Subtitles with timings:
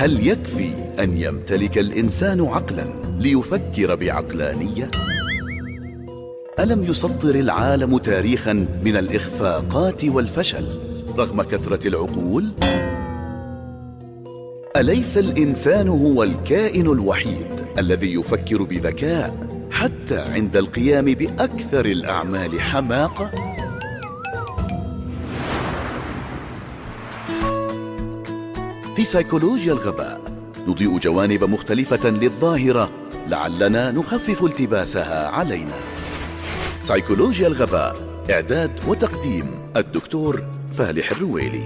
[0.00, 2.86] هل يكفي أن يمتلك الإنسان عقلا
[3.18, 4.90] ليفكر بعقلانية؟
[6.58, 8.52] ألم يسطر العالم تاريخا
[8.84, 10.66] من الإخفاقات والفشل
[11.16, 12.44] رغم كثرة العقول؟
[14.76, 23.30] أليس الإنسان هو الكائن الوحيد الذي يفكر بذكاء حتى عند القيام بأكثر الأعمال حماقة؟
[29.00, 30.20] في سيكولوجيا الغباء.
[30.68, 32.90] نضيء جوانب مختلفة للظاهرة
[33.28, 35.74] لعلنا نخفف التباسها علينا.
[36.80, 37.96] سيكولوجيا الغباء
[38.30, 41.64] إعداد وتقديم الدكتور فالح الرويلي.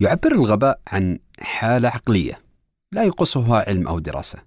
[0.00, 2.40] يعبر الغباء عن حالة عقلية
[2.92, 4.38] لا يقصها علم أو دراسة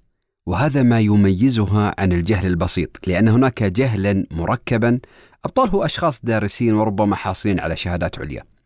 [0.45, 4.99] وهذا ما يميزها عن الجهل البسيط لأن هناك جهلا مركبا
[5.45, 8.58] أبطاله أشخاص دارسين وربما حاصلين على شهادات عليا.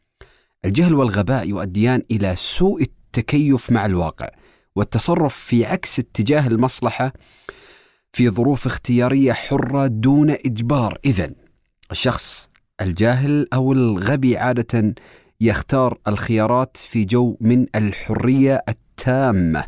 [0.66, 4.30] الجهل والغباء يؤديان إلى سوء التكيف مع الواقع
[4.76, 7.14] والتصرف في عكس اتجاه المصلحة
[8.14, 11.36] في ظروف اختيارية حرة دون إجبار إذن
[11.92, 12.50] الشخص
[12.82, 14.96] الجاهل أو الغبي عادة
[15.42, 19.66] يختار الخيارات في جو من الحرية التامة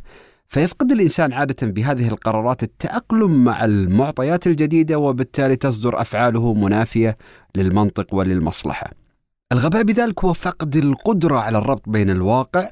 [0.48, 7.18] فيفقد الإنسان عادة بهذه القرارات التأقلم مع المعطيات الجديدة وبالتالي تصدر أفعاله منافية
[7.56, 9.05] للمنطق وللمصلحة.
[9.52, 12.70] الغباء بذلك هو فقد القدرة على الربط بين الواقع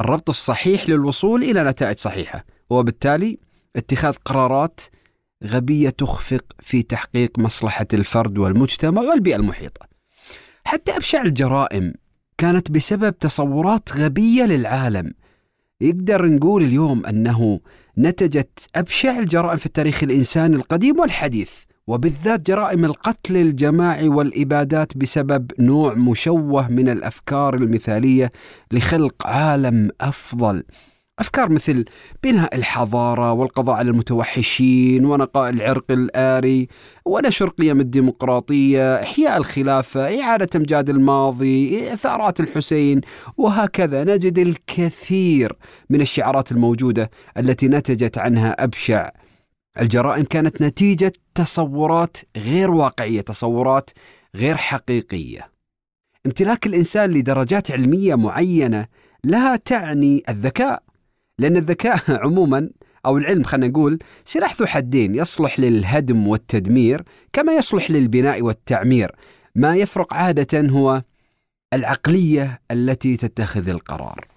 [0.00, 2.44] الربط الصحيح للوصول إلى نتائج صحيحة.
[2.70, 3.38] وبالتالي
[3.76, 4.80] اتخاذ قرارات
[5.44, 9.86] غبية تخفق في تحقيق مصلحة الفرد والمجتمع والبيئة المحيطة.
[10.64, 11.94] حتى أبشع الجرائم
[12.38, 15.14] كانت بسبب تصورات غبية للعالم.
[15.80, 17.60] يقدر نقول اليوم أنه
[17.98, 21.52] نتجت أبشع الجرائم في التاريخ الإنساني القديم والحديث.
[21.86, 28.32] وبالذات جرائم القتل الجماعي والإبادات بسبب نوع مشوه من الأفكار المثالية
[28.72, 30.64] لخلق عالم أفضل.
[31.18, 31.84] أفكار مثل
[32.22, 36.68] بناء الحضارة والقضاء على المتوحشين ونقاء العرق الآري
[37.04, 43.00] ونشر قيم الديمقراطية إحياء الخلافة إعادة أمجاد الماضي ثارات الحسين
[43.36, 44.04] وهكذا.
[44.04, 45.52] نجد الكثير
[45.90, 49.10] من الشعارات الموجودة التي نتجت عنها أبشع
[49.80, 53.90] الجرائم كانت نتيجة تصورات غير واقعية تصورات
[54.36, 55.50] غير حقيقية.
[56.26, 58.86] امتلاك الإنسان لدرجات علمية معينة
[59.24, 60.82] لا تعني الذكاء
[61.38, 62.70] لأن الذكاء عموما
[63.06, 67.02] أو العلم خلينا نقول سلاح ذو حدين يصلح للهدم والتدمير
[67.32, 69.14] كما يصلح للبناء والتعمير.
[69.54, 71.02] ما يفرق عادة هو
[71.72, 74.33] العقلية التي تتخذ القرار.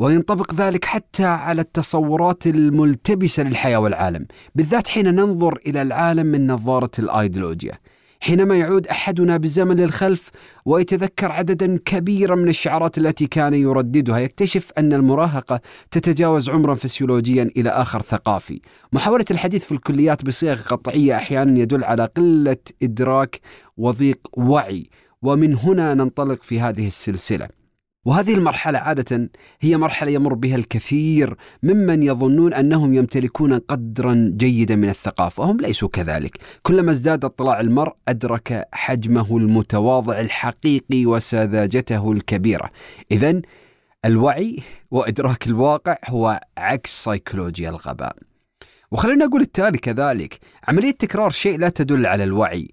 [0.00, 6.90] وينطبق ذلك حتى على التصورات الملتبسة للحياة والعالم بالذات حين ننظر إلى العالم من نظارة
[6.98, 7.78] الأيديولوجيا
[8.20, 10.30] حينما يعود أحدنا بالزمن للخلف
[10.64, 15.60] ويتذكر عددا كبيرا من الشعارات التي كان يرددها يكتشف أن المراهقة
[15.90, 18.60] تتجاوز عمرا فسيولوجيا إلى آخر ثقافي.
[18.92, 23.40] محاولة الحديث في الكليات بصيغ قطعية أحيانا يدل على قلة إدراك
[23.76, 24.90] وضيق وعي
[25.22, 27.59] ومن هنا ننطلق في هذه السلسلة.
[28.04, 29.30] وهذه المرحلة عادة
[29.60, 35.88] هي مرحلة يمر بها الكثير ممن يظنون أنهم يمتلكون قدرا جيدا من الثقافة وهم ليسوا
[35.88, 36.38] كذلك.
[36.62, 42.70] كلما ازداد اطلاع المرء أدرك حجمه المتواضع الحقيقي وسذاجته الكبيرة.
[43.12, 43.40] إذا
[44.04, 44.58] الوعي
[44.90, 48.16] وإدراك الواقع هو عكس سيكولوجيا الغباء.
[48.90, 52.68] وخلينا نقول التالي كذلك عملية تكرار شيء لا تدل على الوعي.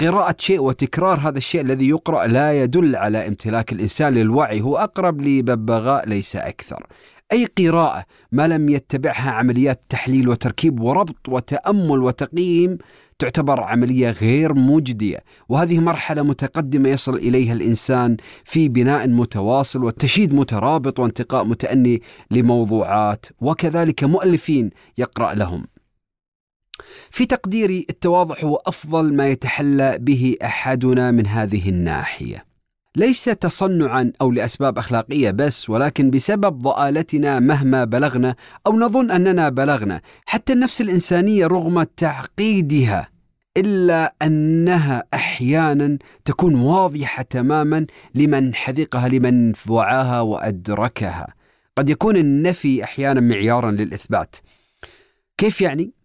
[0.00, 5.20] قراءة شيء وتكرار هذا الشيء الذي يقرأ لا يدل على امتلاك الإنسان للوعي هو أقرب
[5.20, 6.86] لببغاء ليس أكثر.
[7.32, 12.78] أي قراءة ما لم يتبعها عمليات تحليل وتركيب وربط وتأمل وتقييم
[13.18, 15.24] تعتبر عملية غير مجدية.
[15.48, 24.04] وهذه مرحلة متقدمة يصل إليها الإنسان في بناء متواصل وتشييد مترابط وانتقاء متأني لموضوعات وكذلك
[24.04, 25.66] مؤلفين يقرأ لهم.
[27.10, 32.44] في تقديري التواضع هو أفضل ما يتحلى به أحدنا من هذه الناحية.
[32.96, 38.36] ليس تصنعا أو لأسباب أخلاقية بس ولكن بسبب ضآلتنا مهما بلغنا
[38.66, 43.08] أو نظن أننا بلغنا، حتى النفس الإنسانية رغم تعقيدها
[43.56, 51.34] إلا أنها أحيانا تكون واضحة تماما لمن حذقها لمن وعاها وأدركها.
[51.76, 54.36] قد يكون النفي أحيانا معيارا للإثبات.
[55.38, 55.97] كيف يعني؟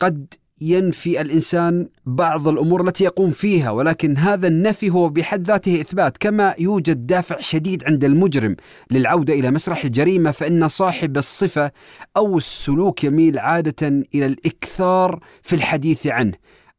[0.00, 6.16] قد ينفي الإنسان بعض الأمور التي يقوم فيها ولكن هذا النفي هو بحد ذاته إثبات
[6.16, 8.56] كما يوجد دافع شديد عند المجرم
[8.90, 11.70] للعودة إلى مسرح الجريمة فإن صاحب الصفة
[12.16, 16.32] أو السلوك يميل عادة إلى الإكثار في الحديث عنه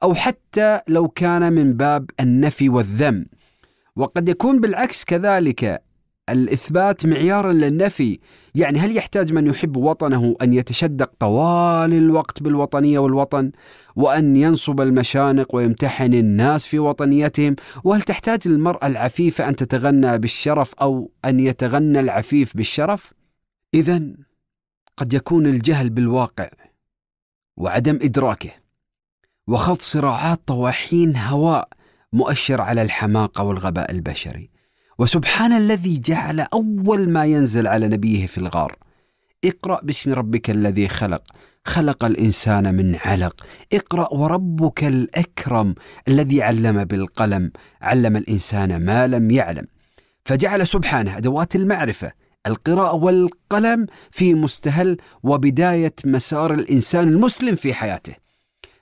[0.04, 3.26] أو حتى لو كان من باب النفي والذم.
[3.96, 5.87] وقد يكون بالعكس كذلك
[6.30, 8.20] الإثبات معيارا للنفي.
[8.56, 13.52] يعني هل يحتاج من يحب وطنه أن يتشدق طوال الوقت بالوطنية والوطن
[13.96, 21.12] وأن ينصب المشانق ويمتحن الناس في وطنيتهم؟ وهل تحتاج المرأة العفيفة أن تتغنى بالشرف أو
[21.26, 23.14] أن يتغنى العفيف بالشرف؟
[23.74, 24.02] إذا
[24.98, 26.50] قد يكون الجهل بالواقع
[27.58, 28.52] وعدم إدراكه
[29.48, 31.70] وخوض صراعات طواحين هواء
[32.14, 34.57] مؤشر على الحماقة والغباء البشري.
[35.00, 38.76] وسبحان الذي جعل أول ما ينزل على نبيه في الغار.
[39.46, 41.24] اقرأ باسم ربك الذي خلق.
[41.66, 43.46] خلق الإنسان من علق.
[43.74, 45.76] اقرأ وربك الأكرم
[46.08, 47.52] الذي علم بالقلم.
[47.82, 49.68] علم الإنسان ما لم يعلم.
[50.26, 52.12] فجعل سبحانه أدوات المعرفة
[52.48, 58.27] القراءة والقلم في مستهل وبداية مسار الإنسان المسلم في حياته.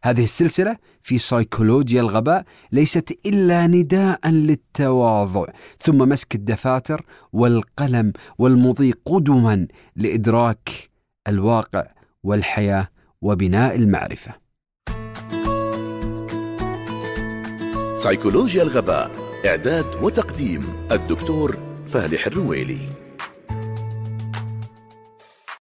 [0.05, 5.45] هذه السلسلة في سيكولوجيا الغباء ليست إلا نداء للتواضع
[5.79, 10.69] ثم مسك الدفاتر والقلم والمضي قدما لإدراك
[11.27, 11.87] الواقع
[12.23, 12.87] والحياة
[13.21, 14.33] وبناء المعرفة.
[17.95, 19.11] سيكولوجيا الغباء
[19.45, 21.57] إعداد وتقديم الدكتور
[21.87, 23.04] فالح الرويلي